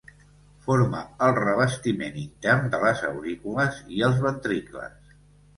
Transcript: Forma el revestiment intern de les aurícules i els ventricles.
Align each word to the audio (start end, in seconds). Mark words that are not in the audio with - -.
Forma 0.67 1.01
el 1.25 1.33
revestiment 1.39 2.17
intern 2.23 2.73
de 2.77 2.79
les 2.85 3.05
aurícules 3.11 3.79
i 3.99 4.05
els 4.09 4.21
ventricles. 4.29 5.17